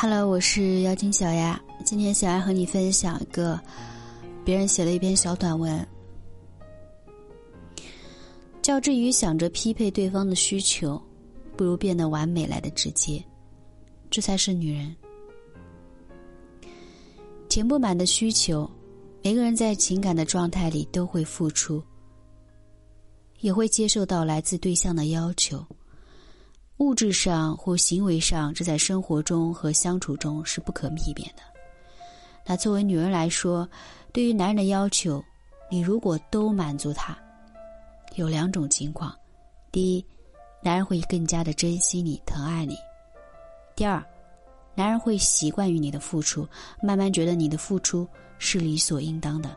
[0.00, 1.60] Hello，我是妖精小丫。
[1.84, 3.60] 今天小丫和你分享一个
[4.44, 5.84] 别人写了一篇小短文。
[8.62, 11.02] 较之于想着匹配对方的需求，
[11.56, 13.20] 不如变得完美来的直接，
[14.08, 14.94] 这才是女人。
[17.48, 18.70] 填不满的需求，
[19.24, 21.82] 每个人在情感的状态里都会付出，
[23.40, 25.66] 也会接受到来自对象的要求。
[26.78, 31.42] 物质上或行为上，这在生活中和相处中是不可避免的。
[32.46, 33.68] 那作为女人来说，
[34.12, 35.22] 对于男人的要求，
[35.68, 37.18] 你如果都满足他，
[38.14, 39.12] 有两种情况：
[39.72, 40.06] 第一，
[40.62, 42.74] 男人会更加的珍惜你、疼爱你；
[43.74, 44.00] 第二，
[44.76, 46.46] 男人会习惯于你的付出，
[46.80, 48.06] 慢慢觉得你的付出
[48.38, 49.54] 是理所应当的。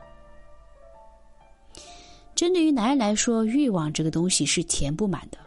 [2.34, 5.38] 针对于男人来说，欲望这个东西是填不满的。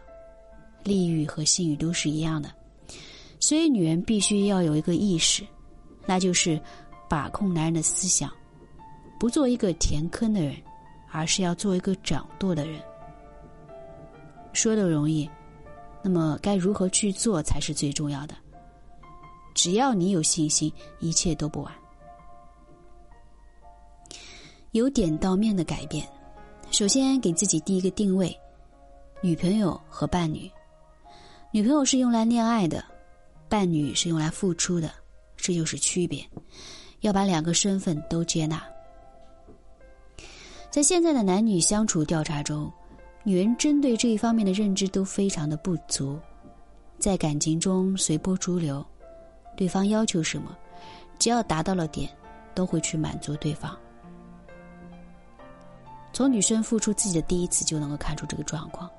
[0.85, 2.49] 利欲和性欲都是一样的，
[3.39, 5.43] 所以女人必须要有一个意识，
[6.05, 6.61] 那就是
[7.09, 8.31] 把控男人的思想，
[9.19, 10.55] 不做一个填坑的人，
[11.11, 12.79] 而是要做一个掌舵的人。
[14.53, 15.27] 说的容易，
[16.03, 18.35] 那么该如何去做才是最重要的。
[19.55, 21.73] 只要你有信心，一切都不晚。
[24.71, 26.07] 由点到面的改变，
[26.69, 28.37] 首先给自己第一个定位：
[29.21, 30.51] 女朋友和伴侣。
[31.55, 32.83] 女朋友是用来恋爱的，
[33.47, 34.91] 伴侣是用来付出的，
[35.37, 36.21] 这就是区别。
[36.99, 38.61] 要把两个身份都接纳。
[40.69, 42.69] 在现在的男女相处调查中，
[43.23, 46.19] 女人针对这一方面的认知都非常的不足，
[46.99, 48.85] 在感情中随波逐流，
[49.55, 50.53] 对方要求什么，
[51.17, 52.09] 只要达到了点，
[52.53, 53.73] 都会去满足对方。
[56.11, 58.91] 从女生付出自己的第一次就能够看出这个状况。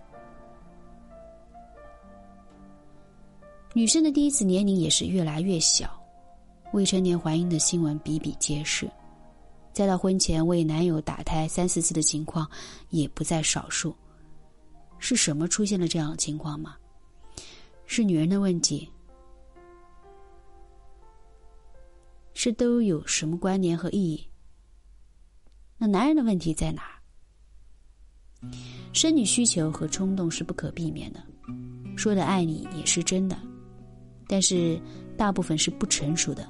[3.77, 6.03] 女生的第一次年龄也是越来越小，
[6.73, 8.91] 未成年怀孕的新闻比比皆是，
[9.71, 12.51] 再到婚前为男友打胎三四次的情况
[12.89, 13.95] 也不在少数。
[14.99, 16.77] 是什么出现了这样的情况吗？
[17.85, 18.91] 是女人的问题？
[22.33, 24.27] 是都有什么关联和意义？
[25.77, 26.83] 那男人的问题在哪？
[28.95, 31.23] 生理需求和冲动是不可避免的，
[31.95, 33.37] 说的爱你也是真的。
[34.29, 34.81] 但是，
[35.17, 36.47] 大部分是不成熟的，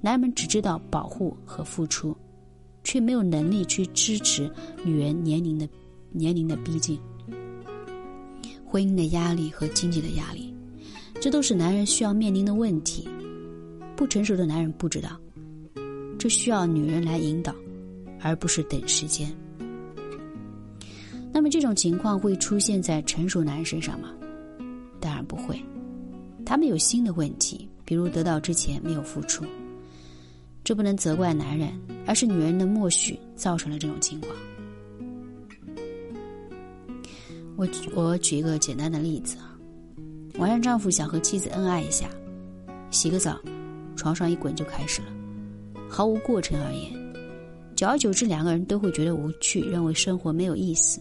[0.00, 2.16] 男人们只知道保护和付出，
[2.82, 4.50] 却没有能力去支持
[4.84, 5.68] 女人年龄的
[6.10, 6.98] 年龄的逼近、
[8.64, 10.52] 婚姻的压力和经济的压力，
[11.20, 13.08] 这都是男人需要面临的问题。
[13.94, 15.10] 不成熟的男人不知道，
[16.18, 17.54] 这需要女人来引导，
[18.20, 19.28] 而不是等时间。
[21.32, 24.10] 那么，这种情况会出现在成熟男人身上吗？
[25.00, 25.60] 当然不会。
[26.48, 29.44] 他们有新的问题，比如得到之前没有付出，
[30.64, 34.34] 这不能责怪男人，而是女人的默许造成了这种情况。
[37.54, 39.54] 我我举一个简单的例子啊，
[40.38, 42.08] 晚上丈夫想和妻子恩爱一下，
[42.90, 43.38] 洗个澡，
[43.94, 45.08] 床上一滚就开始了，
[45.86, 46.90] 毫无过程而言，
[47.76, 50.98] 久而久之两个人都会觉得无趣，认为生活没有意思。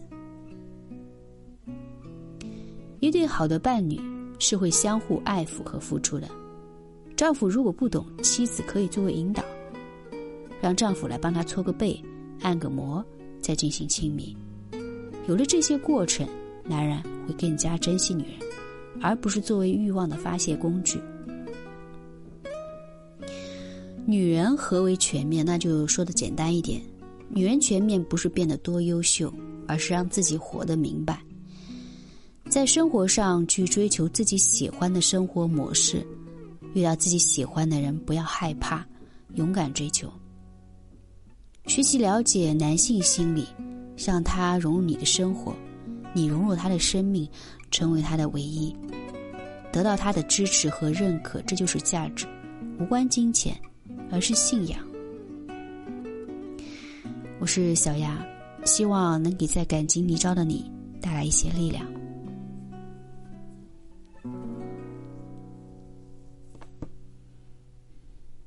[3.00, 3.98] 一对好的伴侣。
[4.40, 6.28] 是会相互爱抚和付出的。
[7.16, 9.44] 丈夫如果不懂，妻子可以作为引导，
[10.62, 12.00] 让丈夫来帮他搓个背、
[12.42, 13.04] 按个摩，
[13.42, 14.38] 再进行亲密。
[15.28, 16.28] 有了这些过程，
[16.64, 18.34] 男人会更加珍惜女人，
[19.02, 21.02] 而不是作为欲望的发泄工具。
[24.06, 25.46] 女人何为全面？
[25.46, 26.82] 那就说的简单一点，
[27.28, 29.34] 女人全面不是变得多优秀，
[29.68, 31.20] 而是让自己活得明白。
[32.50, 36.06] 在生活上去追求自己喜欢的生活模式，
[36.74, 38.86] 遇到自己喜欢的人不要害怕，
[39.36, 40.12] 勇敢追求。
[41.66, 43.46] 学习了解男性心理，
[43.98, 45.54] 让他融入你的生活，
[46.14, 47.30] 你融入他的生命，
[47.70, 48.74] 成为他的唯一，
[49.72, 52.26] 得到他的支持和认可，这就是价值，
[52.80, 53.56] 无关金钱，
[54.10, 54.80] 而是信仰。
[57.40, 58.26] 我是小丫，
[58.66, 60.72] 希望能给在感情泥沼的你
[61.02, 61.86] 带来一些力量。